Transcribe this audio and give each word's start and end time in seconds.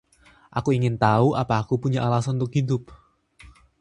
Aku 0.59 0.69
ingin 0.77 0.95
tahu 1.05 1.27
apa 1.41 1.55
aku 1.61 1.73
punya 1.83 1.99
alasan 2.07 2.35
untuk 2.41 2.51
hidup? 2.57 2.83